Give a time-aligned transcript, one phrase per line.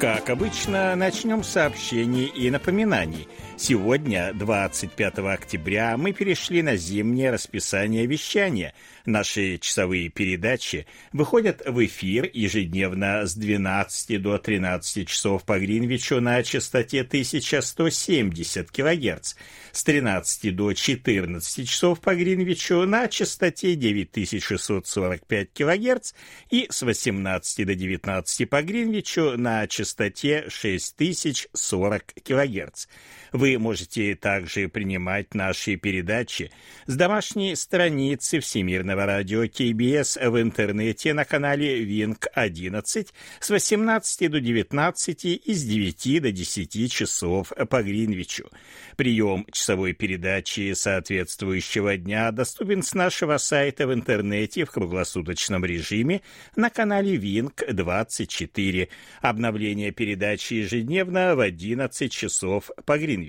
[0.00, 3.28] Как обычно, начнем с сообщений и напоминаний.
[3.62, 8.72] Сегодня, 25 октября, мы перешли на зимнее расписание вещания.
[9.04, 16.42] Наши часовые передачи выходят в эфир ежедневно с 12 до 13 часов по Гринвичу на
[16.42, 19.34] частоте 1170 кГц,
[19.72, 26.12] с 13 до 14 часов по Гринвичу на частоте 9645 кГц
[26.50, 32.86] и с 18 до 19 по Гринвичу на частоте 6040 кГц.
[33.32, 36.50] Вы можете также принимать наши передачи
[36.86, 44.40] с домашней страницы Всемирного радио КБС в интернете на канале Винк 11 с 18 до
[44.40, 48.50] 19 и с 9 до 10 часов по Гринвичу.
[48.96, 56.22] Прием часовой передачи соответствующего дня доступен с нашего сайта в интернете в круглосуточном режиме
[56.56, 58.88] на канале Винк 24.
[59.20, 63.19] Обновление передачи ежедневно в 11 часов по Гринвичу.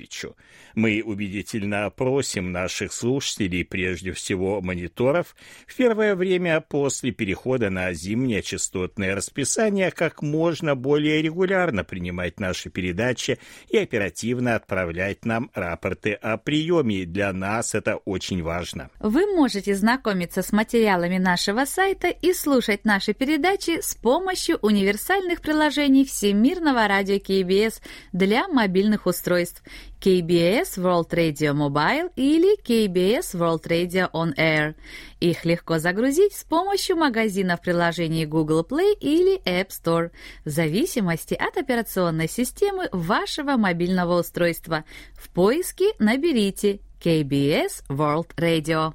[0.76, 5.36] Мы убедительно просим наших слушателей, прежде всего мониторов,
[5.68, 12.70] в первое время после перехода на зимнее частотное расписание как можно более регулярно принимать наши
[12.70, 13.38] передачи
[13.70, 17.06] и оперативно отправлять нам рапорты о приеме.
[17.06, 18.90] Для нас это очень важно.
[19.00, 26.06] Вы можете знакомиться с материалами нашего сайта и слушать наши передачи с помощью универсальных приложений
[26.06, 27.82] Всемирного радио КБС
[28.12, 29.64] для мобильных устройств
[30.00, 34.76] KBS World Radio Mobile или KBS World Radio On Air.
[35.20, 40.12] Их легко загрузить с помощью магазинов приложений Google Play или App Store
[40.44, 44.86] в зависимости от операционной системы вашего мобильного устройства.
[45.14, 48.94] В поиске наберите KBS World Radio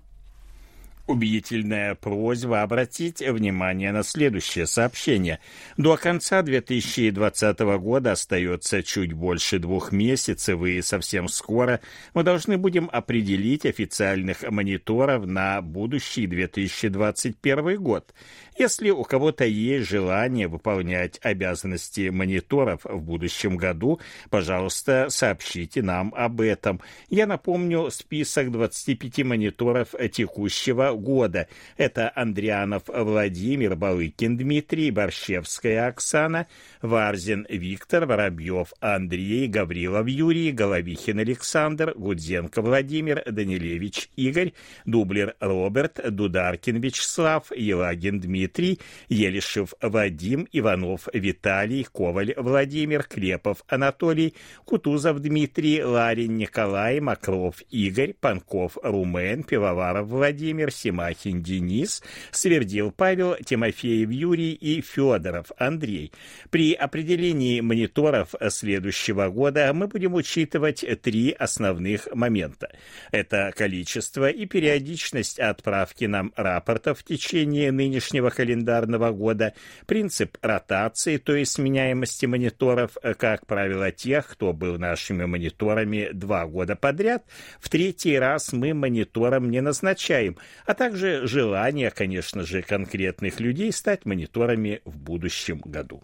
[1.06, 5.40] убедительная просьба обратить внимание на следующее сообщение.
[5.76, 11.80] До конца 2020 года остается чуть больше двух месяцев, и совсем скоро
[12.14, 18.12] мы должны будем определить официальных мониторов на будущий 2021 год.
[18.58, 24.00] Если у кого-то есть желание выполнять обязанности мониторов в будущем году,
[24.30, 26.80] пожалуйста, сообщите нам об этом.
[27.10, 31.48] Я напомню список 25 мониторов текущего года.
[31.76, 36.46] Это Андрианов Владимир, Балыкин Дмитрий, Борщевская Оксана,
[36.82, 44.52] Варзин Виктор, Воробьев Андрей, Гаврилов Юрий, Головихин Александр, Гудзенко Владимир, Данилевич Игорь,
[44.84, 55.20] Дублер Роберт, Дударкин Вячеслав, Елагин Дмитрий, Елишев Вадим, Иванов Виталий, Коваль Владимир, Клепов Анатолий, Кутузов
[55.20, 64.52] Дмитрий, Ларин Николай, Макров Игорь, Панков Румен, Пивоваров Владимир, Симахин Денис, Свердил Павел, Тимофеев Юрий
[64.52, 66.12] и Федоров Андрей.
[66.50, 72.70] При определении мониторов следующего года мы будем учитывать три основных момента.
[73.10, 79.54] Это количество и периодичность отправки нам рапортов в течение нынешнего календарного года,
[79.86, 86.76] принцип ротации, то есть сменяемости мониторов, как правило, тех, кто был нашими мониторами два года
[86.76, 87.24] подряд,
[87.58, 94.04] в третий раз мы монитором не назначаем, а также желание, конечно же, конкретных людей стать
[94.04, 96.02] мониторами в будущем году.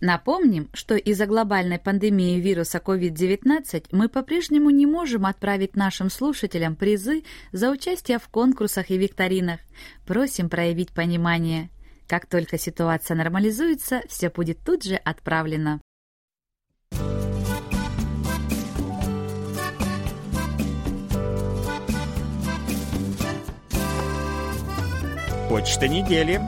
[0.00, 7.22] Напомним, что из-за глобальной пандемии вируса COVID-19 мы по-прежнему не можем отправить нашим слушателям призы
[7.52, 9.60] за участие в конкурсах и викторинах.
[10.06, 11.70] Просим проявить понимание.
[12.06, 15.80] Как только ситуация нормализуется, все будет тут же отправлено.
[25.54, 26.40] Почта недели.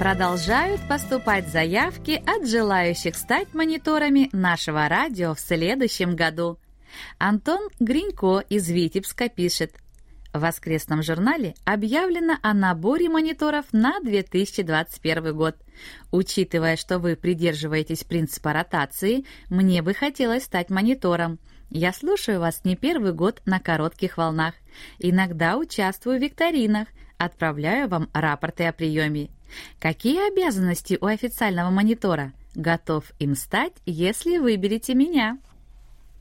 [0.00, 6.58] Продолжают поступать заявки от желающих стать мониторами нашего радио в следующем году.
[7.18, 9.76] Антон Гринько из Витебска пишет.
[10.34, 15.56] В воскресном журнале объявлено о наборе мониторов на 2021 год.
[16.10, 21.38] Учитывая, что вы придерживаетесь принципа ротации, мне бы хотелось стать монитором.
[21.70, 24.54] Я слушаю вас не первый год на коротких волнах.
[24.98, 29.30] Иногда участвую в викторинах, Отправляю вам рапорты о приеме.
[29.78, 32.32] Какие обязанности у официального монитора?
[32.54, 35.38] Готов им стать, если выберете меня.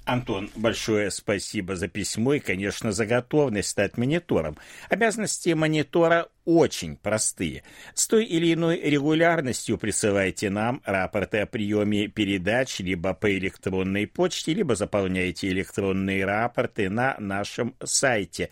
[0.06, 4.58] Антон, большое спасибо за письмо и, конечно, за готовность стать монитором.
[4.90, 7.64] Обязанности монитора очень простые.
[7.94, 14.54] С той или иной регулярностью присылайте нам рапорты о приеме передач либо по электронной почте,
[14.54, 18.50] либо заполняйте электронные рапорты на нашем сайте.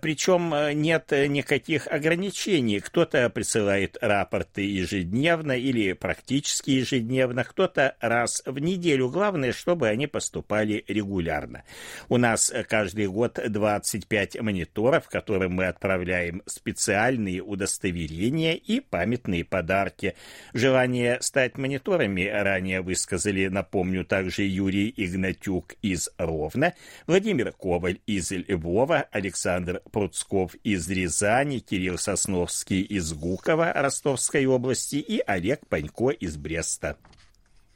[0.00, 2.80] Причем э, нет никаких ограничений.
[2.80, 9.08] Кто-то присылает рапорты ежедневно или практически ежедневно, кто-то раз в неделю.
[9.08, 11.64] Главное, чтобы они поступали регулярно.
[12.08, 20.14] У нас каждый год 25 мониторов, которым мы отправляем специально специальные удостоверения и памятные подарки.
[20.52, 26.74] Желание стать мониторами ранее высказали, напомню, также Юрий Игнатюк из Ровно,
[27.06, 35.22] Владимир Коваль из Львова, Александр Пруцков из Рязани, Кирилл Сосновский из Гукова Ростовской области и
[35.24, 36.96] Олег Панько из Бреста.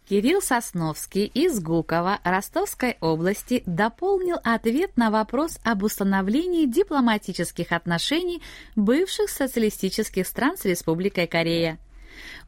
[0.08, 8.40] Кирилл Сосновский из Гукова Ростовской области дополнил ответ на вопрос об установлении дипломатических отношений
[8.76, 11.80] бывших социалистических стран с Республикой Корея.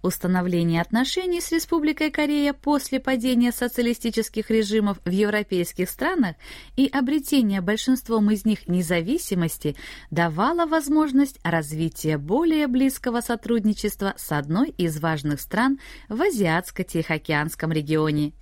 [0.01, 6.37] Установление отношений с Республикой Корея после падения социалистических режимов в европейских странах
[6.77, 9.75] и обретения большинством из них независимости
[10.13, 18.35] давало возможность развития более близкого сотрудничества с одной из важных стран в Азиатско-Тихоокеанском регионе.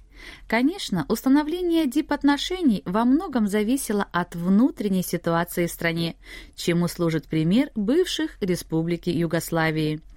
[0.46, 6.16] Конечно, установление дипотношений во многом зависело от внутренней ситуации в стране,
[6.54, 10.02] чему служит пример бывших республики Югославии–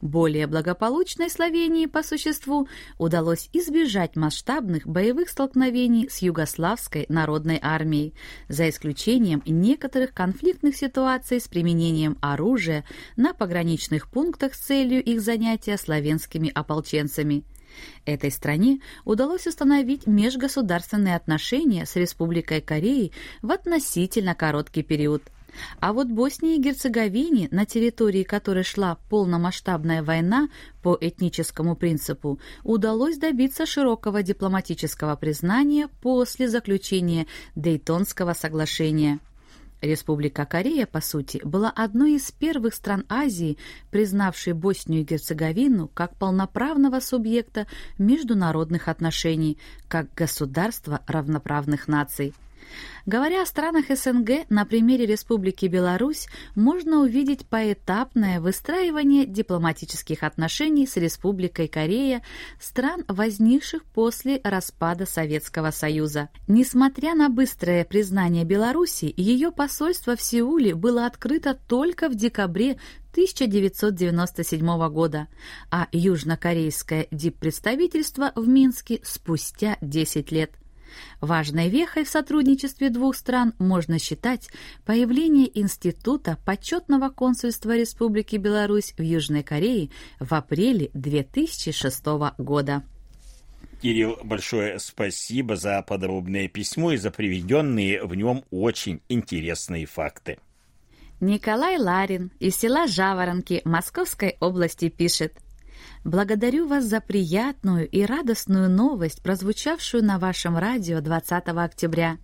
[0.00, 8.14] более благополучной Словении по существу удалось избежать масштабных боевых столкновений с Югославской народной армией,
[8.48, 12.84] за исключением некоторых конфликтных ситуаций с применением оружия
[13.16, 17.44] на пограничных пунктах с целью их занятия славянскими ополченцами.
[18.04, 25.22] Этой стране удалось установить межгосударственные отношения с Республикой Кореи в относительно короткий период–
[25.80, 30.48] а вот Боснии и Герцеговине, на территории которой шла полномасштабная война
[30.82, 39.20] по этническому принципу, удалось добиться широкого дипломатического признания после заключения Дейтонского соглашения.
[39.82, 43.58] Республика Корея, по сути, была одной из первых стран Азии,
[43.90, 47.66] признавшей Боснию и Герцеговину как полноправного субъекта
[47.98, 52.32] международных отношений, как государства равноправных наций.
[53.06, 56.26] Говоря о странах СНГ, на примере Республики Беларусь
[56.56, 62.22] можно увидеть поэтапное выстраивание дипломатических отношений с Республикой Корея,
[62.60, 66.30] стран, возникших после распада Советского Союза.
[66.48, 72.72] Несмотря на быстрое признание Беларуси, ее посольство в Сеуле было открыто только в декабре
[73.12, 75.28] 1997 года,
[75.70, 80.50] а южнокорейское диппредставительство в Минске спустя 10 лет–
[81.20, 84.48] Важной вехой в сотрудничестве двух стран можно считать
[84.84, 89.90] появление Института почетного консульства Республики Беларусь в Южной Корее
[90.20, 92.04] в апреле 2006
[92.38, 92.82] года.
[93.82, 100.38] Кирилл, большое спасибо за подробное письмо и за приведенные в нем очень интересные факты.
[101.20, 105.34] Николай Ларин из села Жаворонки Московской области пишет–
[106.06, 112.18] Благодарю вас за приятную и радостную новость, прозвучавшую на вашем радио 20 октября.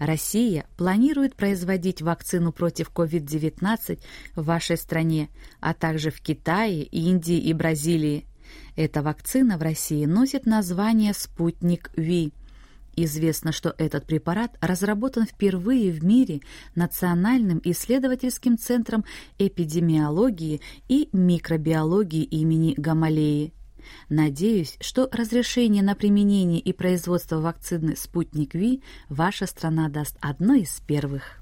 [0.00, 4.00] Россия планирует производить вакцину против COVID-19
[4.34, 5.28] в вашей стране,
[5.60, 8.26] а также в Китае, Индии и Бразилии.
[8.74, 12.32] Эта вакцина в России носит название «Спутник Ви».
[13.02, 16.42] Известно, что этот препарат разработан впервые в мире
[16.74, 19.06] Национальным исследовательским центром
[19.38, 23.54] эпидемиологии и микробиологии имени Гамалеи.
[24.10, 30.78] Надеюсь, что разрешение на применение и производство вакцины «Спутник Ви» ваша страна даст одной из
[30.86, 31.40] первых.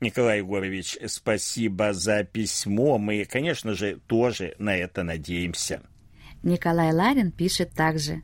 [0.00, 2.98] Николай Егорович, спасибо за письмо.
[2.98, 5.82] Мы, конечно же, тоже на это надеемся.
[6.44, 8.22] Николай Ларин пишет также.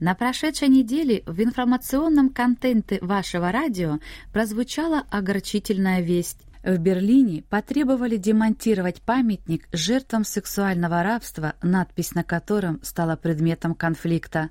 [0.00, 3.98] На прошедшей неделе в информационном контенте вашего радио
[4.32, 6.40] прозвучала огорчительная весть.
[6.62, 14.48] В Берлине потребовали демонтировать памятник жертвам сексуального рабства, надпись на котором стала предметом конфликта.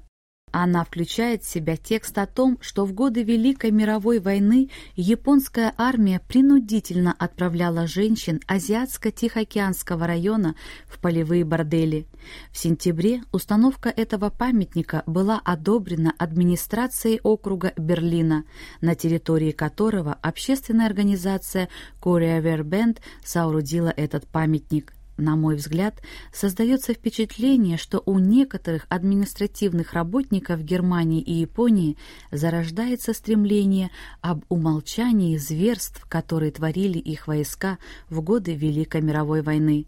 [0.55, 6.21] Она включает в себя текст о том, что в годы Великой мировой войны японская армия
[6.27, 10.53] принудительно отправляла женщин Азиатско-Тихоокеанского района
[10.85, 12.05] в полевые бордели.
[12.51, 18.45] В сентябре установка этого памятника была одобрена администрацией округа Берлина,
[18.79, 21.67] на территории которого общественная организация
[21.99, 26.01] Korea Verband соорудила этот памятник на мой взгляд,
[26.31, 31.97] создается впечатление, что у некоторых административных работников Германии и Японии
[32.31, 33.91] зарождается стремление
[34.21, 37.77] об умолчании зверств, которые творили их войска
[38.09, 39.85] в годы Великой мировой войны.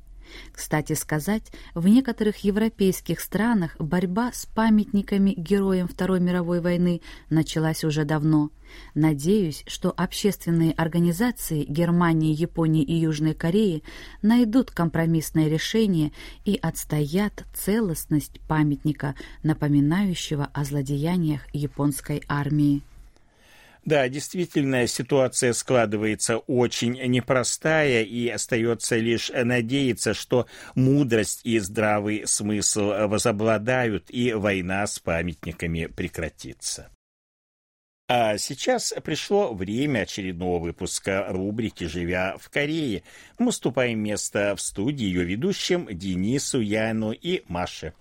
[0.51, 8.05] Кстати сказать, в некоторых европейских странах борьба с памятниками героям Второй мировой войны началась уже
[8.05, 8.51] давно.
[8.93, 13.83] Надеюсь, что общественные организации Германии, Японии и Южной Кореи
[14.21, 16.11] найдут компромиссное решение
[16.45, 22.83] и отстоят целостность памятника, напоминающего о злодеяниях японской армии.
[23.85, 32.87] Да, действительно, ситуация складывается очень непростая, и остается лишь надеяться, что мудрость и здравый смысл
[33.07, 36.89] возобладают, и война с памятниками прекратится.
[38.07, 43.03] А сейчас пришло время очередного выпуска рубрики «Живя в Корее».
[43.37, 47.93] Мы уступаем место в студии ее ведущим Денису, Яну и Маше.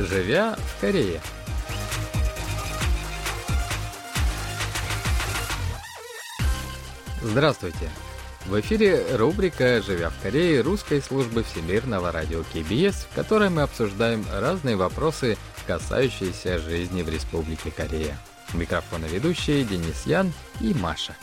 [0.00, 1.20] Живя в Корее.
[7.22, 7.90] Здравствуйте!
[8.46, 14.24] В эфире рубрика «Живя в Корее» русской службы Всемирного радио КБС, в которой мы обсуждаем
[14.32, 18.18] разные вопросы, касающиеся жизни в Республике Корея.
[18.54, 21.14] Микрофона ведущие Денис Ян и Маша.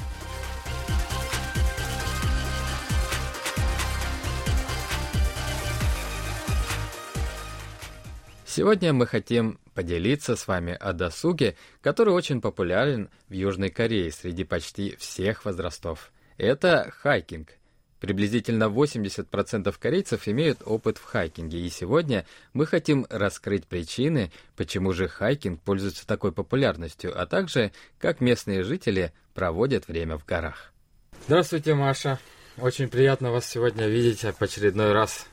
[8.58, 14.46] Сегодня мы хотим поделиться с вами о досуге, который очень популярен в Южной Корее среди
[14.46, 16.12] почти всех возрастов.
[16.38, 17.50] Это хайкинг.
[18.00, 25.08] Приблизительно 80% корейцев имеют опыт в хайкинге, и сегодня мы хотим раскрыть причины, почему же
[25.08, 30.74] хайкинг пользуется такой популярностью, а также как местные жители проводят время в горах.
[31.28, 32.18] Здравствуйте, Маша.
[32.58, 35.28] Очень приятно вас сегодня видеть в очередной раз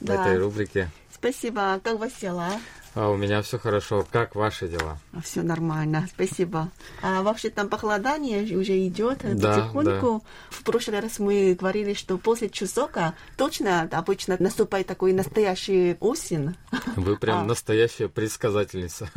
[0.00, 0.16] да.
[0.16, 0.90] в этой рубрике.
[1.24, 1.80] Спасибо.
[1.82, 2.50] Как вас дела?
[2.94, 4.06] А у меня все хорошо.
[4.10, 4.98] Как ваши дела?
[5.22, 6.70] Все нормально, спасибо.
[7.02, 10.22] А вообще там похолодание уже идет да, потихоньку.
[10.24, 10.30] Да.
[10.50, 16.54] В прошлый раз мы говорили, что после Чусока точно обычно наступает такой настоящий осень.
[16.96, 17.44] Вы прям а.
[17.44, 19.10] настоящая предсказательница.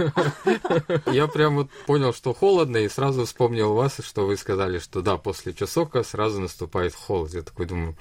[1.06, 5.18] Я прям вот понял, что холодно, и сразу вспомнил вас, что вы сказали, что да,
[5.18, 7.34] после Чусока сразу наступает холод.
[7.34, 7.96] Я такой думаю,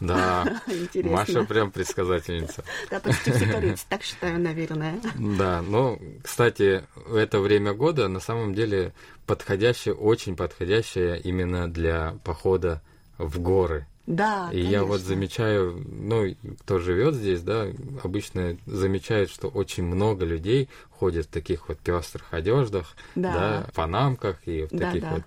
[0.00, 0.60] да,
[1.04, 2.64] Маша прям предсказательница.
[2.90, 5.00] Да, почти все корейцы так считаю, наверное.
[5.20, 6.82] Да, но, кстати,
[7.14, 8.94] это время года на самом деле
[9.26, 12.80] подходящее, очень подходящее именно для похода
[13.18, 13.86] в горы.
[14.10, 14.70] Да, И конечно.
[14.72, 17.68] я вот замечаю, ну, кто живет здесь, да,
[18.02, 24.38] обычно замечает, что очень много людей ходят в таких вот пестрых одеждах, да, да панамках
[24.46, 25.10] и в да, таких да.
[25.10, 25.22] вот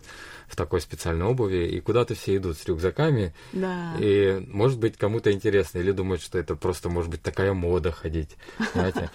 [0.50, 3.34] в такой специальной обуви, и куда-то все идут с рюкзаками.
[3.54, 3.94] Да.
[4.00, 8.36] И, может быть, кому-то интересно, или думают, что это просто, может быть, такая мода ходить,
[8.74, 9.10] знаете.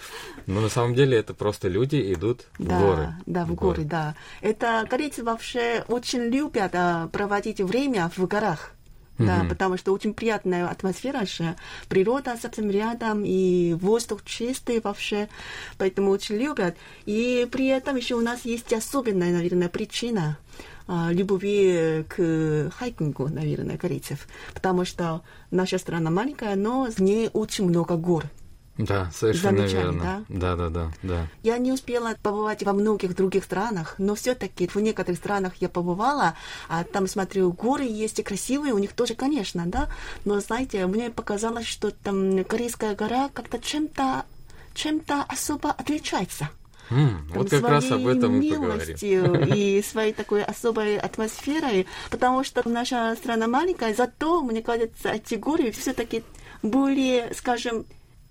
[0.47, 3.13] Но на самом деле это просто люди идут в да, горы.
[3.27, 4.15] Да, в, в горы, горы, да.
[4.41, 8.73] Это корейцы вообще очень любят а, проводить время в горах.
[9.19, 9.49] Да, mm-hmm.
[9.49, 11.55] потому что очень приятная атмосфера же,
[11.89, 15.27] природа совсем рядом, и воздух чистый вообще,
[15.77, 16.77] поэтому очень любят.
[17.05, 20.37] И при этом еще у нас есть особенная, наверное, причина
[20.87, 25.21] а, любви к хайкингу, наверное, корейцев, потому что
[25.51, 28.25] наша страна маленькая, но в ней очень много гор.
[28.79, 30.25] Да, совершенно верно.
[30.29, 30.55] Да?
[30.55, 31.27] да, да, да, да.
[31.43, 36.35] Я не успела побывать во многих других странах, но все-таки в некоторых странах я побывала,
[36.69, 39.89] а там смотрю, горы есть и красивые, у них тоже, конечно, да.
[40.23, 44.23] Но знаете, мне показалось, что там Корейская гора как-то чем-то
[44.75, 46.49] чем-то особо отличается.
[46.89, 49.53] Mm, вот как раз об этом мы поговорим.
[49.53, 55.71] и своей такой особой атмосферой, потому что наша страна маленькая, зато, мне кажется, эти горы
[55.71, 56.23] все-таки
[56.63, 57.85] более, скажем,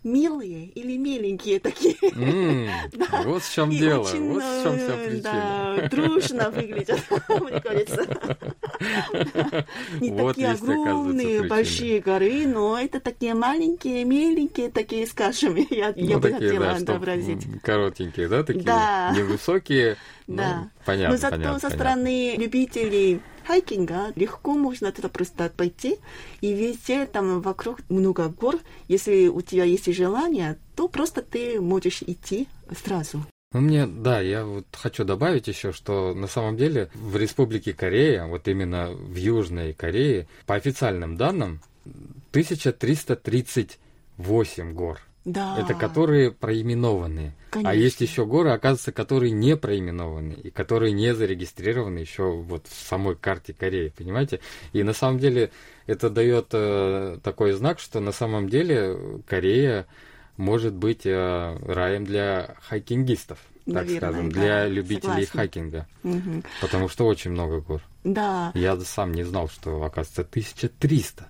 [0.05, 1.97] милые или миленькие такие.
[2.01, 3.23] Mm, да.
[3.25, 5.75] Вот в чем и дело, очень, вот в чем вся э, причина.
[5.77, 8.39] Да, дружно выглядят, мне кажется.
[10.01, 16.05] Не вот такие огромные, большие горы, но это такие маленькие, миленькие, такие, скажем, я, ну,
[16.05, 17.47] я бы такие, хотела да, отобразить.
[17.63, 18.65] Коротенькие, да, такие?
[18.65, 19.13] Да.
[19.17, 20.61] Невысокие, да.
[20.61, 25.97] Ну, понятно, Но зато понятно, со стороны любителей хайкинга легко можно туда просто пойти,
[26.43, 28.59] и везде там вокруг много гор.
[28.89, 32.47] Если у тебя есть желание, то просто ты можешь идти
[32.85, 33.25] сразу.
[33.55, 38.27] Ну, мне, да, я вот хочу добавить еще, что на самом деле в Республике Корея,
[38.27, 41.63] вот именно в Южной Корее, по официальным данным,
[42.33, 45.01] 1338 гор.
[45.29, 45.59] Да.
[45.59, 47.35] Это которые проименованные.
[47.51, 47.71] Конечно.
[47.71, 52.89] А есть еще горы, оказывается, которые не проименованы и которые не зарегистрированы еще вот в
[52.89, 54.41] самой карте Кореи, понимаете?
[54.73, 55.51] И на самом деле
[55.87, 59.87] это дает э, такой знак, что на самом деле Корея
[60.39, 65.41] может быть э, раем для хайкингистов, так Наверное, скажем, да, для любителей согласна.
[65.41, 65.87] хайкинга.
[66.05, 66.45] Мгм.
[66.63, 67.83] Потому что очень много гор.
[68.03, 68.51] Да.
[68.55, 71.27] Я сам не знал, что, оказывается, 1300.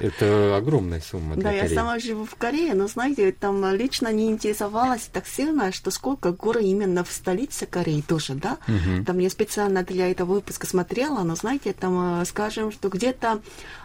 [0.00, 1.74] Это огромная сумма для Да, я Кореи.
[1.74, 6.58] сама живу в Корее, но, знаете, там лично не интересовалась так сильно, что сколько гор
[6.58, 8.56] именно в столице Кореи тоже, да?
[8.66, 9.04] Мгм.
[9.04, 13.40] Там я специально для этого выпуска смотрела, но, знаете, там, э, скажем, что где-то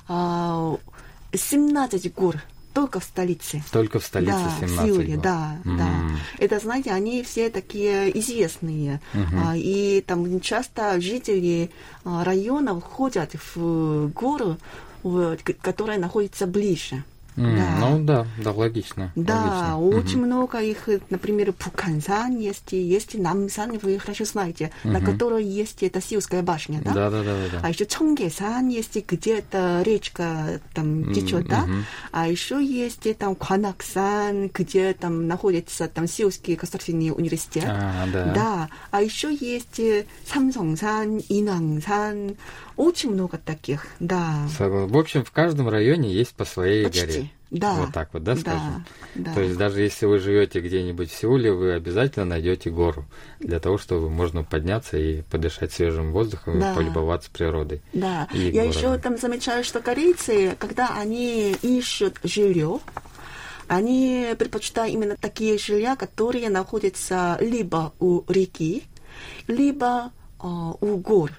[0.08, 0.78] а,
[1.34, 2.38] 17 гор
[2.74, 3.63] только в столице.
[3.72, 5.77] Только в столице да, 17 в Сеуле, да, М.
[5.77, 5.89] да.
[6.39, 9.00] Это, знаете, они все такие известные.
[9.13, 11.70] А, и там часто жители
[12.03, 14.58] а, районов ходят в горы,
[15.62, 17.03] которая находится ближе.
[17.36, 17.75] М, Да.
[17.80, 19.12] Ну да, да, логично.
[19.16, 19.80] Да, логично.
[19.80, 20.25] очень Мгм.
[20.28, 25.06] много их, например, Пукансан есть, есть Намсан, вы хорошо знаете, на Мгм.
[25.06, 26.94] которой есть эта Сиуская башня, да?
[26.94, 27.60] Да, да, да, да.
[27.63, 31.62] А еще Чонгесан есть, где эта речка там течет, да?
[31.62, 31.86] мгм.
[32.12, 37.66] А еще есть там Кванаксан, где там находится там Сеульский государственный университет.
[37.68, 38.34] А, да.
[38.34, 42.36] Да, а еще есть э, Самсонсан, Инангсан,
[42.77, 44.48] очень много таких, да.
[44.60, 47.30] В общем, в каждом районе есть по своей Почти, горе.
[47.51, 47.74] да.
[47.75, 48.86] Вот так вот, да, скажем?
[49.15, 49.34] да.
[49.34, 53.06] То есть даже если вы живете где-нибудь в Сеуле, вы обязательно найдете гору
[53.39, 56.72] для того, чтобы можно подняться и подышать свежим воздухом Да.
[56.72, 57.82] и полюбоваться природой.
[57.94, 58.70] Да, и я городом.
[58.70, 62.80] еще там замечаю, что корейцы, когда они ищут жилье,
[63.68, 68.84] они предпочитают именно такие жилья, которые находятся либо у реки,
[69.48, 70.12] либо
[70.42, 71.32] э, у гор.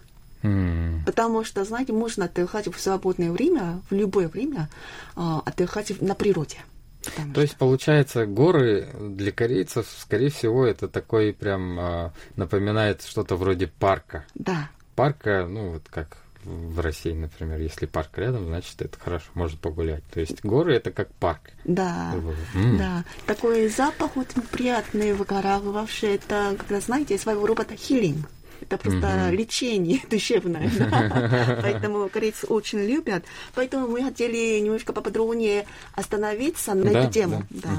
[0.44, 4.68] М, Потому что, знаете, можно отдыхать в свободное время, в любое время,
[5.16, 6.58] э, отдыхать на природе.
[7.04, 13.36] Потому То есть, получается, горы для корейцев, скорее всего, это такой прям а, напоминает что-то
[13.36, 14.24] вроде парка.
[14.34, 19.58] Да, Парка, ну вот как в России, например, если парк рядом, значит это хорошо, может
[19.60, 20.04] погулять.
[20.12, 21.40] То есть горы это как парк.
[21.64, 22.14] да.
[22.54, 22.78] М.
[22.78, 25.62] Да, такой запах очень приятный в горах.
[25.62, 28.28] Вообще, это, когда, знаете, своего рода хилинг.
[28.68, 29.30] Это просто Мгм.
[29.36, 30.70] лечение душевное.
[30.78, 31.58] да.
[31.62, 33.24] Поэтому корейцы очень любят.
[33.54, 37.42] Поэтому мы хотели немножко поподробнее остановиться на Да, эту тему.
[37.50, 37.68] да.
[37.68, 37.78] Да.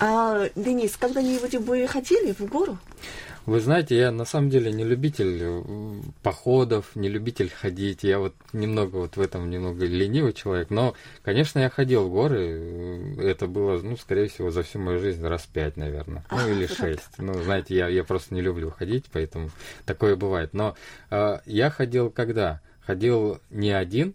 [0.00, 2.78] А, Денис, когда-нибудь вы ходили в гору?
[3.48, 5.62] Вы знаете, я на самом деле не любитель э,
[6.22, 8.02] походов, не любитель ходить.
[8.02, 10.68] Я вот немного вот в этом немного ленивый человек.
[10.68, 12.46] Но, конечно, я ходил в горы.
[12.46, 16.26] э, Это было, ну, скорее всего, за всю мою жизнь раз пять, наверное.
[16.30, 17.08] Ну, или шесть.
[17.16, 19.48] Ну, знаете, я, я просто не люблю ходить, поэтому
[19.86, 20.52] такое бывает.
[20.52, 20.76] Но
[21.10, 22.60] э, я ходил когда?
[22.84, 24.14] Ходил не один,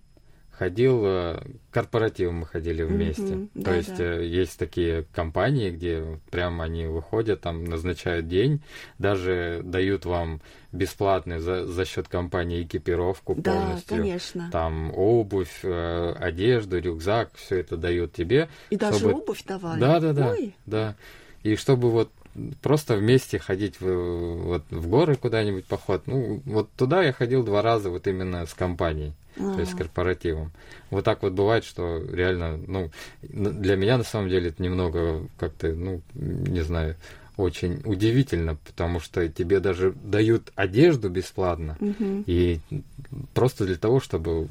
[0.64, 3.22] ходил э, корпоративом мы ходили вместе.
[3.36, 3.76] Мгм, То да-да.
[3.76, 8.62] есть э, есть такие компании, где прямо они выходят, там назначают день,
[8.98, 10.40] даже дают вам
[10.72, 13.98] бесплатный за, за счет компании экипировку Да, полностью.
[13.98, 14.50] конечно.
[14.54, 18.48] Там обувь, э, одежду, рюкзак, все это дают тебе.
[18.70, 19.80] И даже чтобы- обувь давали.
[19.82, 20.56] Да, да, да, Ой.
[20.66, 20.96] да.
[21.44, 22.10] И чтобы вот
[22.62, 23.86] просто вместе ходить в,
[24.44, 26.04] вот, в горы куда-нибудь поход.
[26.08, 29.12] Ну, вот туда я ходил два раза вот именно с компанией,
[29.52, 29.78] то есть с А.
[29.78, 30.52] корпоративом.
[30.90, 35.70] Вот так вот бывает, что реально, ну, для меня на самом деле это немного как-то,
[35.70, 36.96] ну, не знаю,
[37.36, 41.78] очень удивительно, потому что тебе даже дают одежду бесплатно.
[41.80, 42.24] Мгм.
[42.28, 42.60] И
[43.34, 44.48] просто для того, чтобы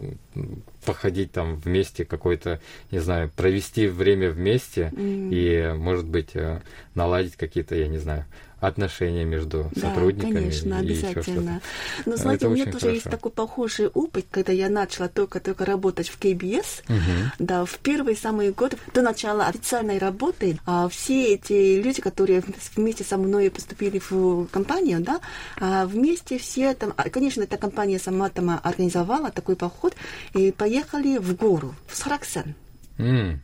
[0.85, 5.31] походить там вместе какой-то, не знаю, провести время вместе М.
[5.31, 6.61] и, может быть, э,
[6.94, 8.24] наладить какие-то, я не знаю,
[8.62, 10.33] отношения между Да, сотрудниками.
[10.35, 11.61] конечно, и обязательно.
[12.03, 12.11] что-то.
[12.11, 13.11] Но знаете, Это у меня тоже есть хорошо.
[13.16, 16.83] такой похожий опыт, когда я начала только-только работать в КБС.
[16.88, 17.33] Мгм.
[17.38, 22.42] Да, в первые самые годы, до начала официальной работы, а, все эти люди, которые
[22.77, 25.20] вместе со мной поступили в компанию, да,
[25.61, 29.94] а, вместе все там, а, конечно, эта компания сама там организовала такой поход,
[30.35, 32.55] и поехали в гору, в Сараксан.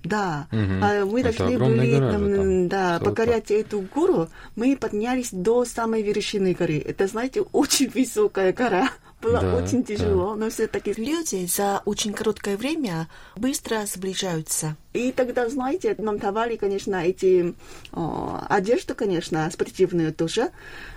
[0.05, 0.47] Да.
[0.51, 3.15] А мы Это должны огромная были гора там, там, да, Султан.
[3.15, 4.29] покорять эту гору.
[4.57, 6.79] Мы поднялись до самой вершины горы.
[6.85, 8.91] Это, знаете, очень высокая гора.
[9.21, 9.95] Было Да, очень да.
[9.95, 14.77] тяжело, но все-таки Люди за очень короткое время быстро сближаются.
[14.93, 17.55] И тогда, знаете, нам давали, конечно, эти
[17.93, 20.51] о, одежду, конечно, спортивную тоже,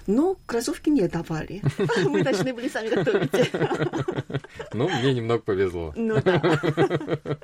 [0.08, 1.62] но кроссовки не давали.
[2.06, 3.52] Мы должны были сами готовить.
[4.74, 5.94] Ну, мне немного повезло.
[5.96, 6.42] Ну да.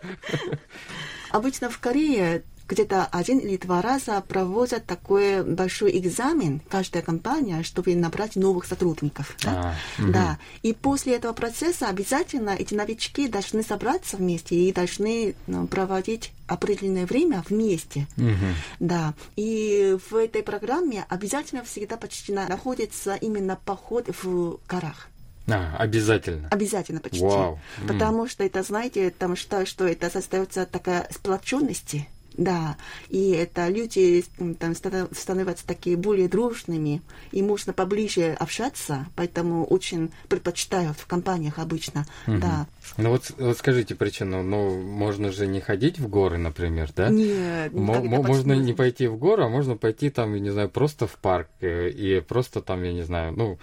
[1.31, 7.95] Обычно в Корее где-то один или два раза проводят такой большой экзамен, каждая компания, чтобы
[7.95, 9.35] набрать новых сотрудников.
[9.43, 9.75] Да?
[9.97, 10.11] А, мгм.
[10.11, 10.39] да.
[10.63, 17.05] И после этого процесса обязательно эти новички должны собраться вместе и должны ну, проводить определенное
[17.05, 18.07] время вместе.
[18.17, 18.55] Мгм.
[18.79, 25.07] Да, и в этой программе обязательно всегда почти на- находится именно поход в горах.
[25.49, 26.49] А, обязательно.
[26.49, 27.23] Обязательно почти.
[27.23, 27.59] Вау.
[27.87, 32.07] Потому что это, знаете, там считаю, что это создается такая сплоченности.
[32.37, 32.77] Да,
[33.09, 39.65] и это люди м, там ста- становятся такие более дружными, и можно поближе общаться, поэтому
[39.65, 42.67] очень предпочитают в компаниях обычно, да.
[42.97, 47.09] Ну вот, вот скажите причину, ну можно же не ходить в горы, например, да?
[47.09, 47.73] Нет,
[48.17, 51.15] почти можно не пойти в гору, а можно пойти там, я не знаю, просто в
[51.17, 53.57] парк э, и просто там, я не знаю, ну,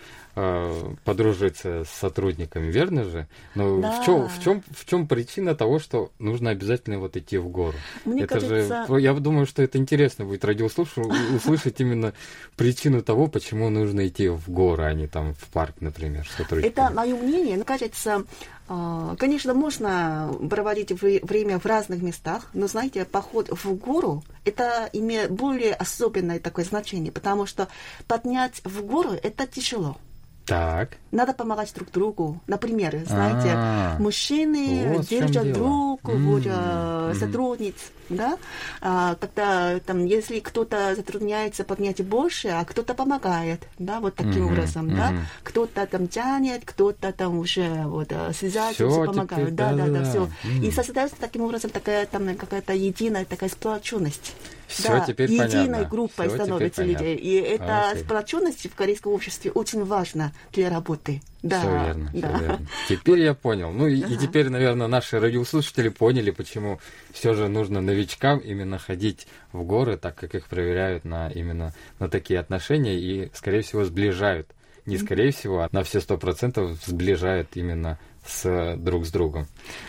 [1.05, 3.27] подружиться с сотрудниками, верно же?
[3.55, 4.01] Но Да.
[4.01, 7.77] в чем в чем в чем причина того, что нужно обязательно вот идти в гору?
[8.05, 12.13] Мне это кажется- же, я думаю, что это интересно будет радиослушателю услышать именно
[12.57, 16.73] причину того, почему нужно идти в горы, а не там в парк, например, сотрудниками.
[16.73, 17.57] Это мое мнение.
[17.57, 18.25] Мне кажется,
[18.69, 24.89] а, конечно, можно проводить вре- время в разных местах, но, знаете, поход в гору, это
[24.93, 27.69] имеет более особенное такое значение, потому что
[28.07, 29.97] поднять в гору– это тяжело.
[30.47, 30.99] Так.
[31.11, 32.41] Надо помогать друг другу.
[32.47, 37.15] Например, знаете, А, мужчины вот держат друг мгм.
[37.15, 37.75] сотрудниц,
[38.11, 38.37] да?
[38.83, 44.53] А, когда там, если кто-то затрудняется поднять больше, а кто-то помогает, да, вот таким Мгм,
[44.53, 45.11] образом, да?
[45.11, 45.21] мгм.
[45.45, 50.11] Кто-то там тянет, кто-то там уже вот а, связать, все помогают, да, да, да, да-да-да.
[50.11, 50.29] все.
[50.61, 54.35] И создается таким образом такая там какая-то единая такая сплоченность.
[54.67, 55.85] Всё да, теперь единой понятно.
[55.85, 57.03] группой теперь становятся понятно.
[57.05, 57.17] людей.
[57.17, 58.03] И эта Окей.
[58.05, 61.23] сплоченность в корейском обществе очень важна для работы.
[61.43, 62.39] Да, Все верно, да.
[62.39, 62.67] верно.
[62.89, 63.71] Теперь я понял.
[63.71, 66.81] Ну и, и теперь, наверное, наши радиослушатели поняли, почему
[67.13, 72.09] все же нужно новичкам именно ходить в горы, так как их проверяют на именно на
[72.09, 74.49] такие отношения и, скорее всего, сближают.
[74.87, 79.47] Не скорее всего, а на все сто процентов сближают именно с друг с другом.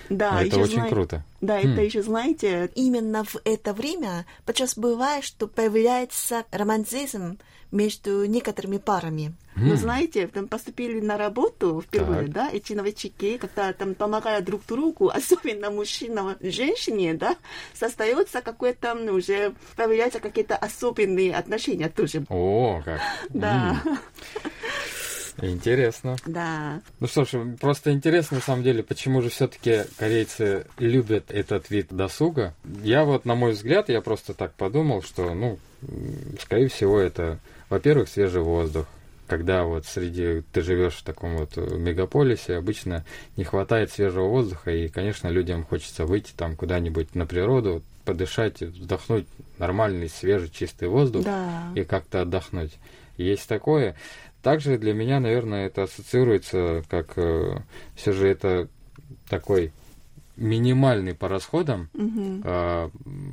[0.10, 1.24] Да, это очень знае- круто.
[1.42, 1.72] Да, М.
[1.74, 7.38] это еще, знаете, Именно в это время подчас бывает, что появляется романтизм
[7.72, 9.34] между некоторыми парами.
[9.58, 12.32] ну, знаете, там поступили на работу впервые, Так.
[12.32, 17.38] да, эти новички, когда там помогают друг другу, особенно мужчина женщине, да,
[17.74, 22.26] создается какое-то, ну, уже появляются какие-то особенные отношения тоже.
[22.30, 23.00] О, как.
[23.30, 23.98] Да, М,
[25.42, 26.16] Интересно.
[26.26, 26.82] да.
[27.00, 31.88] Ну что ж, просто интересно на самом деле, почему же все-таки корейцы любят этот вид
[31.90, 32.54] досуга.
[32.84, 35.60] Я вот, на мой взгляд, я просто так подумал, что, ну,
[36.42, 38.88] скорее всего, это, во-первых, свежий воздух.
[39.28, 43.04] Когда вот среди ты живешь в таком вот э, мегаполисе, обычно
[43.38, 49.26] не хватает свежего воздуха, и, конечно, людям хочется выйти там куда-нибудь на природу, подышать, вдохнуть
[49.58, 51.64] нормальный, свежий, чистый воздух Да.
[51.74, 52.74] и как-то отдохнуть.
[53.18, 53.96] Есть такое.
[54.46, 57.14] Также для меня, наверное, это ассоциируется как
[57.96, 58.68] все же это
[59.28, 59.74] такой
[60.36, 62.44] минимальный по расходам Мгм.
[62.46, 62.90] э,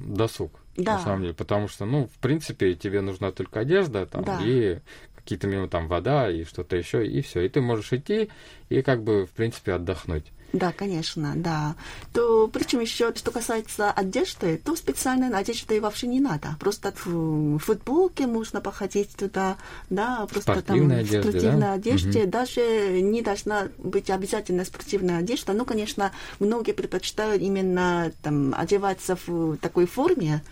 [0.09, 0.53] досуг.
[0.79, 0.95] Да.
[0.95, 1.35] На самом деле.
[1.35, 4.41] Потому что, ну, в принципе, тебе нужна только одежда там, Да.
[4.43, 4.79] и
[5.15, 7.43] какие-то мимо там вода и что-то еще, и все.
[7.43, 8.31] И ты можешь идти
[8.71, 10.25] и как бы, в принципе, отдохнуть.
[10.53, 11.75] Да, конечно, да.
[12.13, 16.57] То, причем еще, что касается одежды, то специальной одежды вообще не надо.
[16.61, 19.57] Просто в футболке можно походить туда,
[19.89, 21.73] да, просто спортивной там одежде, в спортивной да?
[21.73, 22.21] одежде.
[22.23, 22.31] Мгм.
[22.31, 25.53] Даже не должна быть обязательно спортивная одежда.
[25.55, 30.43] Ну, конечно, многие предпочитают именно там одеваться в такой форме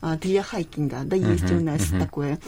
[0.00, 1.00] а, для хайкинга.
[1.04, 2.00] Да, есть Мгм, у нас мгм.
[2.00, 2.38] такое.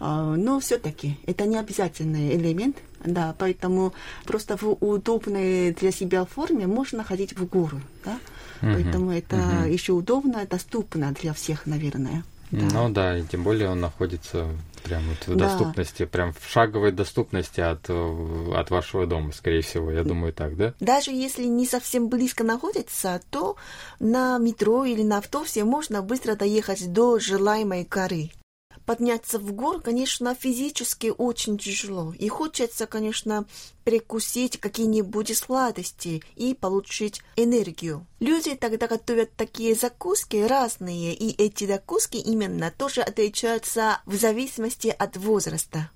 [0.00, 3.92] А, Но все-таки это не обязательный элемент, да, поэтому
[4.26, 8.18] просто в удобной для себя форме можно ходить в горы, да,
[8.62, 9.70] Мгм, поэтому это мгм.
[9.70, 12.22] еще удобно, доступно для всех, наверное.
[12.50, 12.58] Да.
[12.66, 14.48] Ну да, и тем более он находится
[14.82, 15.46] прям вот в Да.
[15.46, 20.74] доступности, прям в шаговой доступности от, от вашего дома, скорее всего, я думаю так, да?
[20.80, 23.56] Даже если не совсем близко находится, то
[24.00, 28.30] на метро или на автобусе можно быстро доехать до желаемой горы.
[28.90, 32.12] Подняться в гору, конечно, физически очень тяжело.
[32.18, 33.44] И хочется, конечно,
[33.84, 38.04] перекусить какие-нибудь сладости и получить энергию.
[38.18, 45.16] Люди тогда готовят такие закуски разные, и эти закуски именно тоже отличаются в зависимости от
[45.16, 45.88] возраста.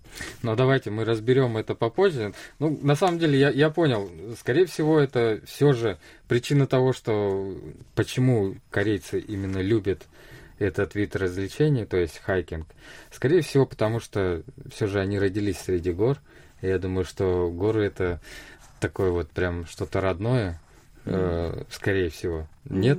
[0.42, 2.32] Ну, давайте мы разберем это попозже.
[2.60, 7.56] Ну, на самом деле, я, я понял, скорее всего, это все же причина того, что
[7.96, 10.06] почему корейцы именно любят
[10.64, 12.66] этот вид развлечений, то есть хайкинг.
[13.10, 16.18] Скорее всего, потому что все же они родились среди гор.
[16.60, 18.20] И я думаю, что горы это
[18.80, 20.60] такое вот прям что-то родное,
[21.04, 22.46] э, скорее всего.
[22.64, 22.98] Нет,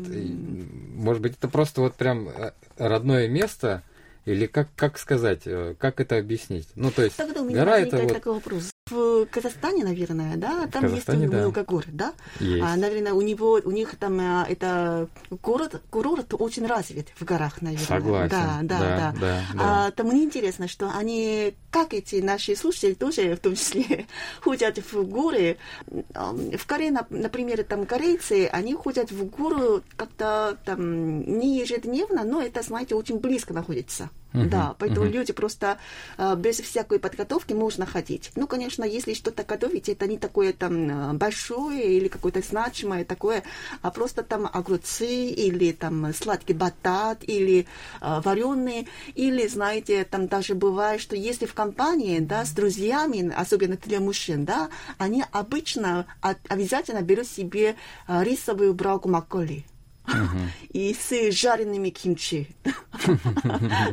[0.93, 3.83] может быть, это просто вот прям э, родное место,
[4.25, 6.67] или как, как сказать, э, как это объяснить?
[6.75, 8.13] Ну, то есть, Тогда у меня гора это вот...
[8.13, 8.71] такой вопрос.
[8.87, 11.39] В Казахстане, наверное, да, там Казахстане, есть да.
[11.39, 12.13] много гор, да?
[12.39, 12.63] Есть.
[12.63, 15.09] А, наверное, у него, у них там а, это
[15.41, 17.85] город, курорт очень развит в горах, наверное.
[17.87, 18.29] Согласен.
[18.29, 19.13] Да, да, Да, да.
[19.19, 19.43] да,
[19.87, 24.05] А, то мне интересно, что они, как эти наши слушатели тоже, в том числе,
[24.41, 25.57] ходят в горы.
[25.87, 32.39] В Корее, нап- например, там корейцы, они ходят в гору как-то там не ежедневно, но
[32.39, 34.11] это, знаете, очень близко находится.
[34.35, 35.15] Мгм, Да, поэтому мгм.
[35.15, 35.77] люди просто
[36.17, 38.31] а, без всякой подготовки можно ходить.
[38.35, 43.43] Ну, конечно, если что-то готовить, это не такое там а, большое или какое-то значимое такое,
[43.81, 47.65] а просто там огурцы или там сладкий батат или
[48.01, 53.99] вареные, или, знаете, там даже бывает, что если в компании, да, с друзьями, особенно для
[54.01, 57.75] мужчин, да, они обычно а- обязательно берут себе
[58.07, 59.65] а, рисовую брауку макколи
[60.69, 62.47] и с жареными кимчи.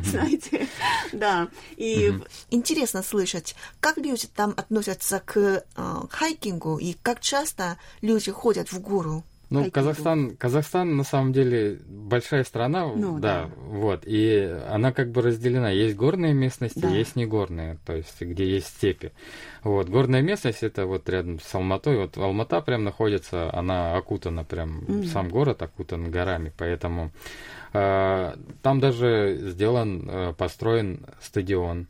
[0.02, 0.66] Знаете,
[1.12, 1.48] да.
[1.76, 2.12] И
[2.50, 5.36] Интересно слышать, как люди там относятся к
[5.76, 9.24] э, хайкингу и как часто люди ходят в гору.
[9.52, 9.70] Ну.
[9.70, 13.50] Казахстан, Казахстан на самом деле большая страна, Ну, да, да.
[13.66, 15.68] вот, и она как бы разделена.
[15.68, 16.88] Есть горные местности, Да.
[16.88, 19.12] есть негорные, то есть где есть степи.
[19.64, 25.04] Вот, горная местность это вот рядом с Алматой, вот Алмата прям находится, она окутана прям,
[25.04, 27.12] сам город окутан горами, поэтому
[27.72, 31.86] э, там даже сделан, э, построен стадион,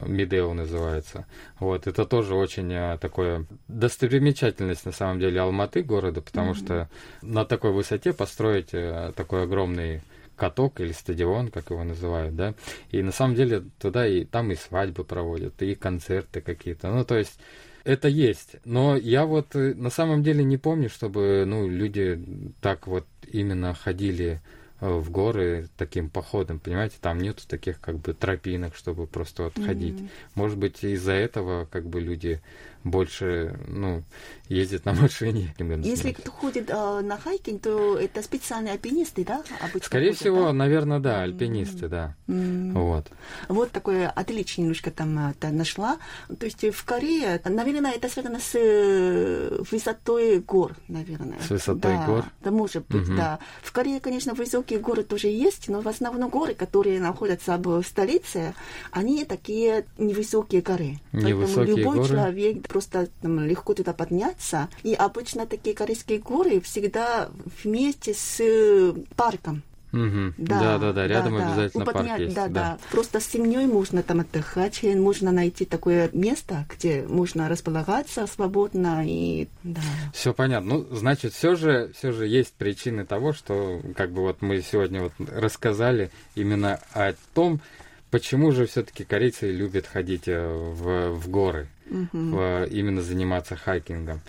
[0.00, 1.26] Медео называется.
[1.60, 6.88] Вот, это тоже очень э, такое достопримечательность на самом деле Алматы города, потому что
[7.22, 10.02] на такой высоте построить э, такой огромный
[10.36, 12.54] каток или стадион, как его называют, да,
[12.90, 17.16] и на самом деле туда и там и свадьбы проводят, и концерты какие-то, ну, то
[17.16, 17.38] есть
[17.86, 22.20] это есть, но я вот э, на самом деле не помню, чтобы, ну, люди
[22.60, 24.40] так вот именно ходили
[24.80, 29.64] э, в горы таким походом, понимаете, там нету таких как бы тропинок, чтобы просто вот
[29.64, 29.94] ходить.
[30.34, 32.40] Может быть, из-за этого как бы люди
[32.86, 34.04] больше, ну,
[34.48, 35.54] ездят на машине.
[35.82, 39.42] если кто ходит а, на хайкинг, то это специальные альпинисты, да?
[39.60, 40.52] Обычно Скорее ходят, всего, да?
[40.52, 42.14] наверное, да, альпинисты, да.
[42.26, 43.08] Вот.
[43.48, 45.98] Вот такое отличие немножко там та нашла.
[46.38, 51.38] То есть в Корее, наверное, это связано с э, высотой гор, наверное.
[51.40, 52.24] С высотой да, гор?
[52.42, 53.16] Да, может быть, Мгм.
[53.16, 53.38] да.
[53.62, 58.54] В Корее, конечно, высокие горы тоже есть, но в основном горы, которые находятся в столице,
[58.92, 61.00] они такие невысокие горы.
[61.12, 62.08] Невысокие Поэтому любой горы?
[62.08, 64.68] человек просто там, легко туда подняться.
[64.82, 67.30] И обычно такие корейские горы всегда
[67.64, 69.62] вместе с э, парком.
[69.92, 70.34] Мгм.
[70.36, 71.46] Да, да, да, рядом да.
[71.46, 72.34] обязательно Ну, парк есть.
[72.34, 72.52] Да, да.
[72.52, 72.78] да.
[72.90, 79.02] Просто с семьей можно там отдыхать, и можно найти такое место, где можно располагаться свободно
[79.06, 79.80] и да.
[80.12, 80.74] Все понятно.
[80.74, 85.00] Ну, значит, все же, все же есть причины того, что, как бы вот мы сегодня
[85.00, 87.62] вот рассказали именно о том,
[88.10, 91.68] почему же все-таки корейцы любят ходить э, в, в горы,
[92.12, 94.20] в- именно заниматься хайкингом.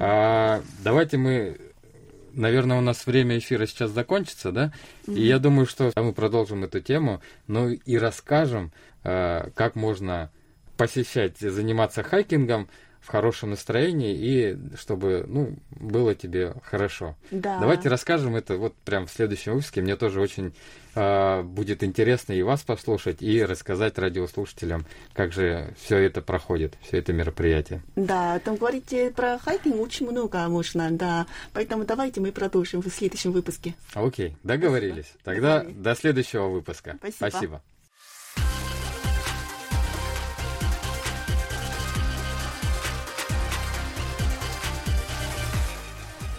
[0.00, 1.56] А, давайте мы,
[2.34, 4.72] наверное, у нас время эфира сейчас закончится, да?
[5.06, 8.72] И я думаю, что мы продолжим эту тему, ну и расскажем,
[9.04, 10.30] э, как можно
[10.76, 12.68] посещать, заниматься хайкингом
[13.08, 17.16] в хорошем настроении и чтобы, ну, было тебе хорошо.
[17.30, 17.58] Да.
[17.58, 19.80] Давайте расскажем это вот прям в следующем выпуске.
[19.80, 20.54] Мне тоже очень
[20.94, 26.98] э, будет интересно и вас послушать, и рассказать радиослушателям, как же все это проходит, все
[26.98, 27.82] это мероприятие.
[27.96, 31.26] Да, там говорите про хайкинг очень много можно, да.
[31.54, 33.74] Поэтому давайте мы продолжим в следующем выпуске.
[33.94, 35.10] Окей, договорились.
[35.24, 35.82] Тогда Договорились.
[35.82, 36.96] до следующего выпуска.
[37.00, 37.30] Спасибо.
[37.30, 37.62] Спасибо.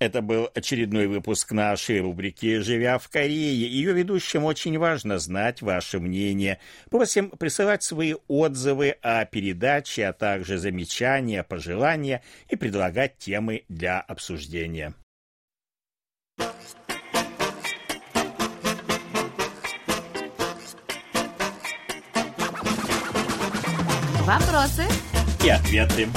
[0.00, 3.54] Это был очередной выпуск нашей рубрики «Живя в Корее».
[3.54, 6.58] Ее ведущим очень важно знать ваше мнение.
[6.90, 14.94] Просим присылать свои отзывы о передаче, а также замечания, пожелания и предлагать темы для обсуждения.
[24.24, 24.86] Вопросы
[25.44, 26.08] и ответы.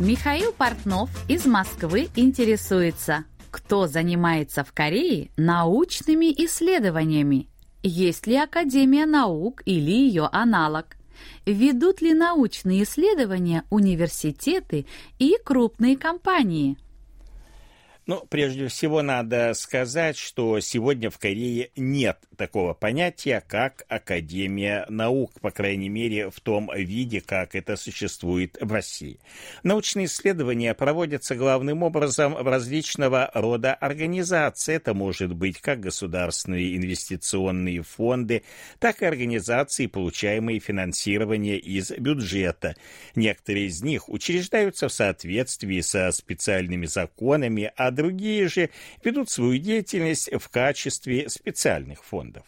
[0.00, 7.50] Михаил Портнов из Москвы интересуется, кто занимается в Корее научными исследованиями?
[7.82, 10.96] Есть ли Академия наук или ее аналог?
[11.44, 14.86] Ведут ли научные исследования университеты
[15.18, 16.78] и крупные компании?
[18.10, 25.38] Ну, прежде всего надо сказать, что сегодня в Корее нет такого понятия, как Академия наук,
[25.40, 29.20] по крайней мере, в том виде, как это существует в России.
[29.62, 34.74] Научные исследования проводятся главным образом в различного рода организации.
[34.74, 38.42] Это может быть как государственные инвестиционные фонды,
[38.80, 42.74] так и организации, получаемые финансирование из бюджета.
[43.14, 48.70] Некоторые из них учреждаются в соответствии со специальными законами, а другие же
[49.04, 52.44] ведут свою деятельность в качестве специальных фондов.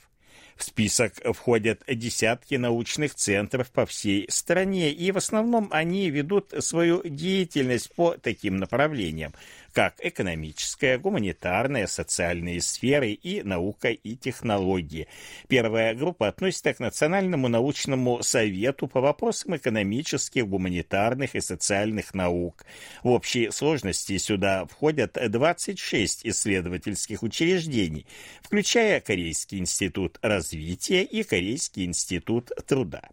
[0.57, 7.03] В список входят десятки научных центров по всей стране, и в основном они ведут свою
[7.05, 9.35] деятельность по таким направлениям,
[9.73, 15.09] как экономическая, гуманитарная, социальные сферы и наука и технологии.
[15.49, 22.65] Первая группа относится к Национальному научному совету по вопросам экономических, гуманитарных и социальных наук.
[23.03, 28.07] В общей сложности сюда входят 26 исследовательских учреждений,
[28.43, 33.09] включая Корейский институт развития и Корейский институт труда.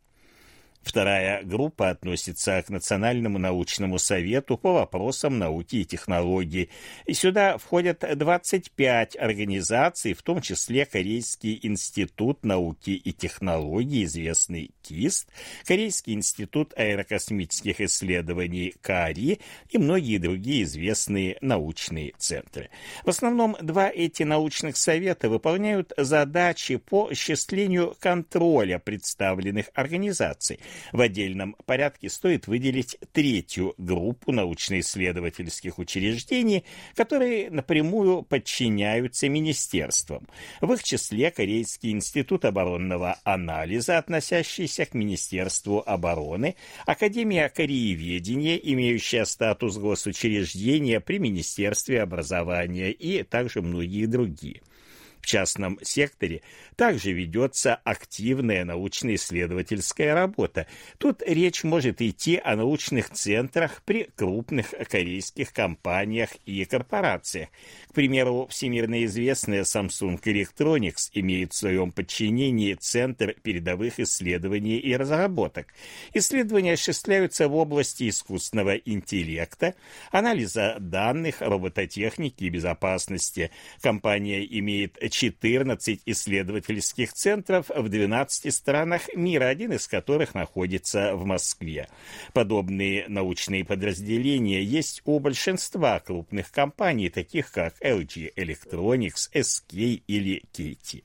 [0.82, 6.70] Вторая группа относится к Национальному научному совету по вопросам науки и технологий.
[7.06, 15.28] И сюда входят 25 организаций, в том числе Корейский институт науки и технологий, известный КИСТ,
[15.66, 19.40] Корейский институт аэрокосмических исследований КАРИ
[19.70, 22.70] и многие другие известные научные центры.
[23.04, 30.60] В основном два эти научных совета выполняют задачи по осуществлению контроля представленных организаций,
[30.92, 36.64] в отдельном порядке стоит выделить третью группу научно-исследовательских учреждений,
[36.96, 40.28] которые напрямую подчиняются министерствам.
[40.62, 46.56] В их числе Корейский институт оборонного анализа, относящийся к Министерству обороны,
[46.86, 54.62] Академия корееведения, имеющая статус госучреждения при Министерстве образования и также многие другие.
[55.22, 56.42] В частном секторе
[56.76, 60.68] также ведется активная научно-исследовательская работа.
[60.98, 67.50] Тут речь может идти о научных центрах при крупных корейских компаниях и корпорациях.
[67.90, 75.68] К примеру, всемирно известная Samsung Electronics имеет в своем подчинении Центр передовых исследований и разработок.
[76.14, 79.76] Исследования осуществляются в области искусственного интеллекта,
[80.12, 83.52] анализа данных, робототехники и безопасности.
[83.82, 91.88] Компания имеет 14 исследовательских центров в 12 странах мира, один из которых находится в Москве.
[92.34, 101.04] Подобные научные подразделения есть у большинства крупных компаний, таких как LG Electronics, SK или KT.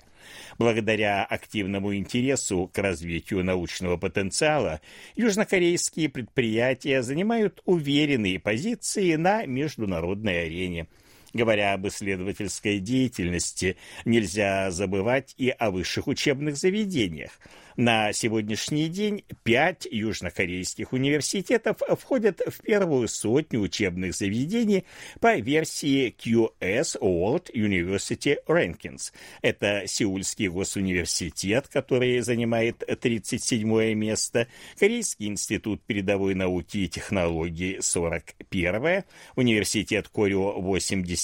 [0.58, 4.80] Благодаря активному интересу к развитию научного потенциала,
[5.16, 10.86] южнокорейские предприятия занимают уверенные позиции на международной арене–
[11.34, 17.32] Говоря об исследовательской деятельности, нельзя забывать и о высших учебных заведениях.
[17.76, 24.84] На сегодняшний день пять южнокорейских университетов входят в первую сотню учебных заведений
[25.18, 29.12] по версии QS World University Rankings.
[29.42, 34.46] Это Сеульский госуниверситет, который занимает 37 место,
[34.78, 39.02] Корейский институт передовой науки и технологий 41,
[39.34, 40.60] университет Корио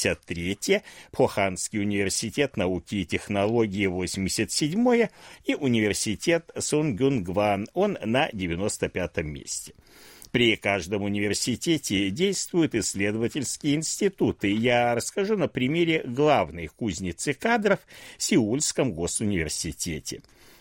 [0.01, 0.83] 83,
[1.13, 5.09] Пхоханский университет науки и технологий 87
[5.45, 9.75] и университет Сунгюнгван, он на 95-м месте.
[10.33, 14.53] При каждом университете действуют исследовательские институты.
[14.53, 17.81] Я расскажу на примере главной кузницы кадров–
[18.19, 20.21] Сеульском госуниверситете.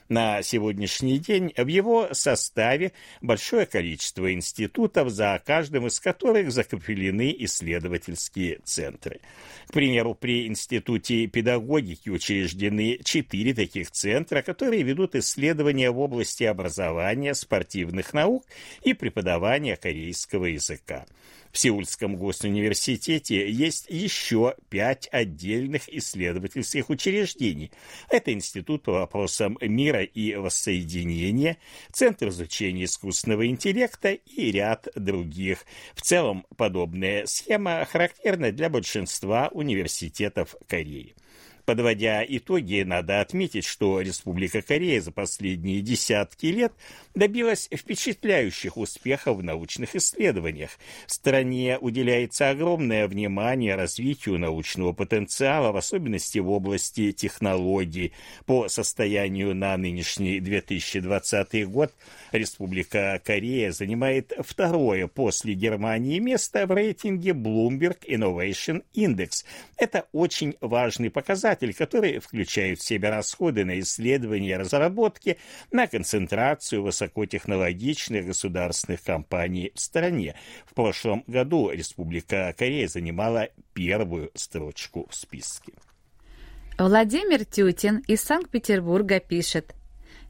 [0.10, 8.58] На сегодняшний день в его составе большое количество институтов, за каждым из которых закреплены исследовательские
[8.64, 9.22] центры.
[9.68, 17.36] К примеру, при Институте педагогики учреждены четыре таких центра, которые ведут исследования в области образования,
[17.36, 18.48] спортивных наук
[18.82, 21.06] и преподавания корейского языка.
[21.52, 27.72] В Сеульском госуниверситете есть еще пять отдельных исследовательских учреждений.
[28.10, 31.58] Это Институт по вопросам мира и воссоединения,
[31.92, 35.66] Центр изучения искусственного интеллекта и ряд других.
[35.96, 41.16] В целом, подобная схема характерна для большинства университетов Кореи.
[41.70, 46.74] Подводя итоги, надо отметить, что Республика Корея за последние десятки лет
[47.14, 50.72] добилась впечатляющих успехов в научных исследованиях.
[51.06, 58.14] В стране уделяется огромное внимание развитию научного потенциала, в особенности в области технологий.
[58.48, 61.94] По состоянию на нынешний 2020 год
[62.32, 69.46] Республика Корея занимает второе после Германии место в рейтинге Bloomberg Innovation Index.
[69.78, 75.38] Это очень важный показатель, показатель, который включает в себя расходы на исследования и разработки,
[75.72, 80.36] на концентрацию высокотехнологичных государственных компаний в стране.
[80.66, 85.74] В прошлом году Республика Корея занимала первую строчку в списке.
[86.78, 89.76] Владимир Тютин из Санкт-Петербурга пишет.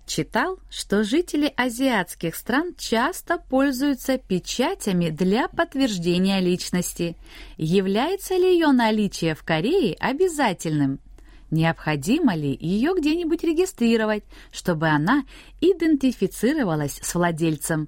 [0.08, 7.16] Читал, что жители азиатских стран часто пользуются печатями для подтверждения личности.
[7.58, 11.00] Является ли ее наличие в Корее обязательным?
[11.52, 15.24] Необходимо ли ее где-нибудь регистрировать, чтобы она
[15.62, 17.88] идентифицировалась с владельцем?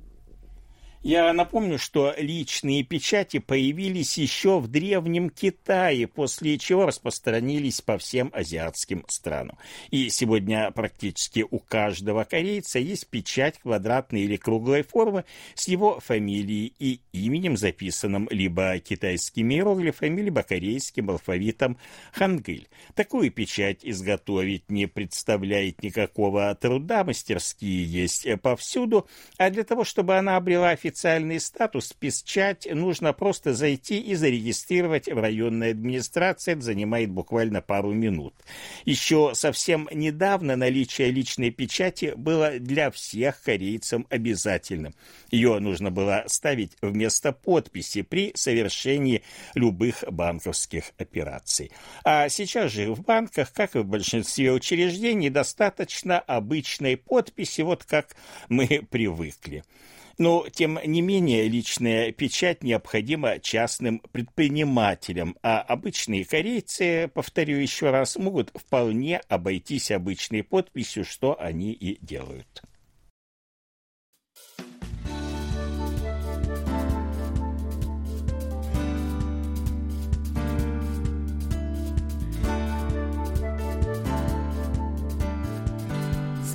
[1.04, 8.30] Я напомню, что личные печати появились еще в Древнем Китае, после чего распространились по всем
[8.36, 9.58] азиатским странам.
[9.90, 15.26] И сегодня практически у каждого корейца есть печать квадратной или круглой формы
[15.56, 21.80] с его фамилией и именем, записанным либо китайскими иероглифами, либо корейским алфавитом
[22.14, 22.68] хангыль.
[22.94, 29.08] Такую печать изготовить не представляет никакого труда, мастерские есть повсюду,
[29.40, 35.08] а для того, чтобы она обрела официальный официальный статус печать нужно просто зайти и зарегистрировать
[35.08, 36.52] в районной администрации.
[36.52, 38.34] Это занимает буквально пару минут.
[38.84, 44.94] Еще совсем недавно наличие личной печати было для всех корейцев обязательным.
[45.32, 49.24] Ее нужно было ставить вместо подписи при совершении
[49.56, 51.72] любых банковских операций.
[52.04, 58.18] А сейчас же в банках, как и в большинстве учреждений, достаточно обычной подписи, вот как
[58.50, 59.64] мы привыкли.
[60.22, 68.18] Но, тем не менее, личная печать необходима частным предпринимателям, а обычные корейцы, повторю еще раз,
[68.18, 72.62] могут вполне обойтись обычной подписью, что они и делают.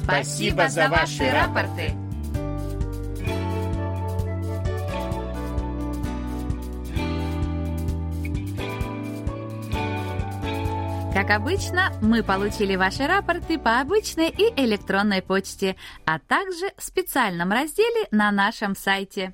[0.04, 2.05] Спасибо за ваши рапорты.
[11.16, 17.52] Как обычно, мы получили ваши рапорты по обычной и электронной почте, а также в специальном
[17.52, 19.32] разделе на нашем сайте.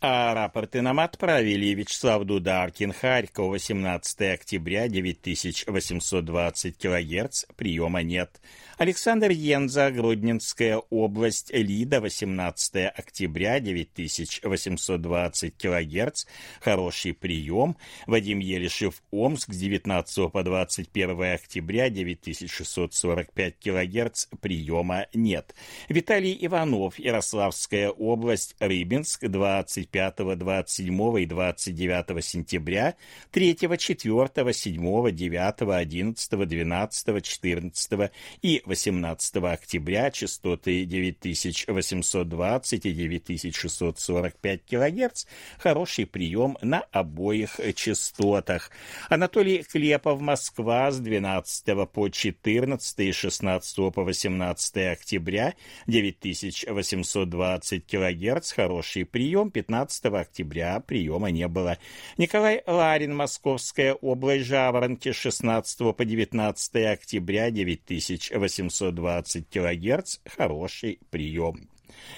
[0.00, 8.40] А рапорты нам отправили Вячеслав Дударкин, Харьков, 18 октября, 9820 килогерц, приема нет.
[8.78, 16.26] Александр Енза, Гродненская область, Лида, 18 октября, 9820 килогерц,
[16.60, 17.76] хороший прием.
[18.06, 25.56] Вадим Елишев, Омск, с 19 по 21 октября, 9645 килогерц, приема нет.
[25.88, 32.94] Виталий Иванов, Ярославская область, Рыбинск, 25, 27 и 29 сентября,
[33.32, 45.24] 3, 4, 7, 9, 11, 12, 14 и 18 октября частоты 9820 и 9645 кГц.
[45.58, 48.70] Хороший прием на обоих частотах.
[49.08, 55.54] Анатолий Клепов, Москва, с 12 по 14 и 16 по 18 октября
[55.86, 58.52] 9820 кГц.
[58.52, 59.50] Хороший прием.
[59.50, 61.78] 15 октября приема не было.
[62.18, 71.68] Николай Ларин, Московская область, Жаворонки, 16 по 19 октября 9820 820 кГц– хороший прием.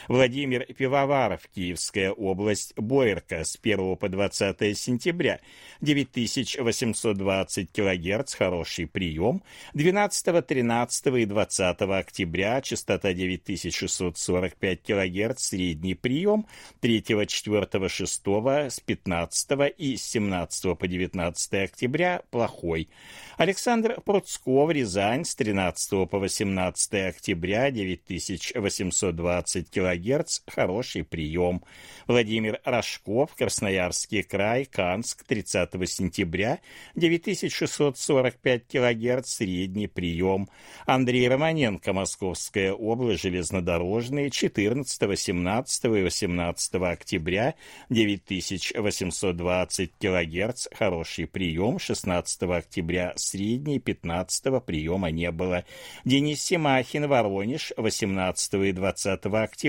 [0.08, 5.40] Владимир Пивоваров, Киевская область, Боярка с 1 по 20 сентября,
[5.80, 9.42] 9820 кГц, хороший прием,
[9.74, 16.46] 12, 13 и 20 октября, частота 9645 кГц, средний прием,
[16.80, 18.22] 3, 4, 6
[18.70, 22.88] с 15 и с 17 по 19 октября, плохой.
[23.36, 31.62] Александр Пруцков, Рязань, с 13 по 18 октября, 9820 кГц, хороший прием.
[32.06, 36.60] Владимир Рожков, Красноярский край, Канск, 30 сентября,
[36.96, 40.48] 9645 кГц, средний прием.
[40.86, 47.54] Андрей Романенко, Московская область, железнодорожный, 14, 17 и 18 октября,
[47.90, 51.78] 9820 кГц, хороший прием.
[51.78, 55.64] 16 октября, средний, 15 приема не было.
[56.04, 59.59] Денис Семахин, Воронеж, 18 и 20 октября,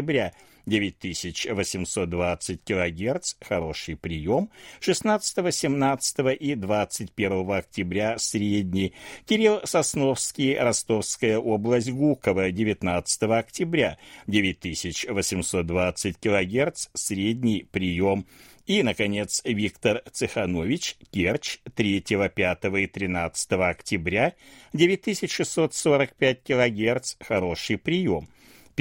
[0.66, 8.94] 9820 кГц, хороший прием, 16, 17 и 21 октября средний.
[9.26, 18.26] Кирилл Сосновский, Ростовская область, Гуково, 19 октября, 9820 кГц, средний прием.
[18.68, 24.34] И, наконец, Виктор Цеханович, Керчь, 3, 5 и 13 октября,
[24.74, 28.30] 9645 кГц, хороший прием.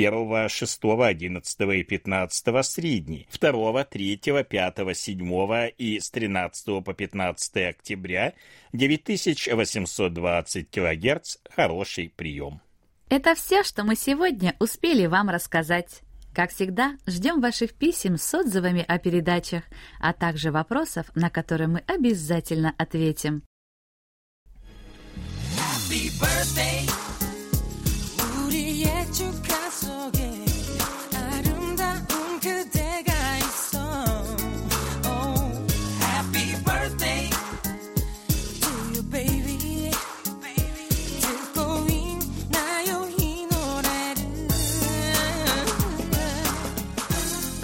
[0.06, 7.56] 1, 6, 11 и 15 средний, 2, 3, 5, 7 и с 13 по 15
[7.68, 8.34] октября
[8.72, 12.60] 9820 кГц, хороший прием.
[13.08, 16.02] Это все, что мы сегодня успели вам рассказать.
[16.32, 19.64] Как всегда, ждем ваших писем с отзывами о передачах,
[19.98, 23.42] а также вопросов, на которые мы обязательно ответим.
[25.90, 26.89] Happy birthday,